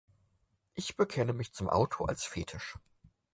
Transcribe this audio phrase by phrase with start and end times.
[0.75, 2.75] Nicht bekenne ich mich zum Auto als Fetisch.